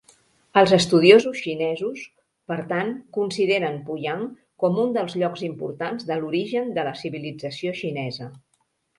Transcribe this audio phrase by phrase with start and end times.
[0.59, 2.05] Els estudiosos xinesos,
[2.51, 4.23] per tant, consideren Puyang
[4.63, 8.31] com un dels llocs importants de l'origen de la civilització xinesa.